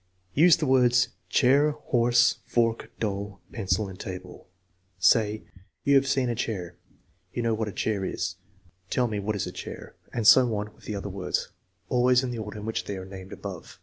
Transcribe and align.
Use 0.33 0.57
the 0.57 0.65
words: 0.65 1.09
Chair 1.29 1.73
9 1.73 1.73
horse, 1.83 2.39
fork, 2.47 2.89
doll, 2.99 3.39
pencil, 3.51 3.87
and 3.87 3.99
table. 3.99 4.47
Say:" 4.97 5.43
You 5.85 5.93
have 5.93 6.07
seen 6.07 6.27
a 6.27 6.33
chair. 6.33 6.75
You 7.33 7.43
know 7.43 7.53
what 7.53 7.67
a 7.67 7.71
chair 7.71 8.03
is. 8.03 8.37
Tell 8.89 9.05
me, 9.07 9.19
what 9.19 9.35
is 9.35 9.45
a 9.45 9.51
chair?" 9.51 9.93
And 10.11 10.25
so 10.25 10.55
on 10.55 10.73
with 10.73 10.85
the 10.85 10.95
other 10.95 11.07
words, 11.09 11.49
always 11.87 12.23
in 12.23 12.31
the 12.31 12.39
order 12.39 12.57
in 12.57 12.65
which 12.65 12.85
they 12.85 12.97
are 12.97 13.05
named 13.05 13.31
above. 13.31 13.79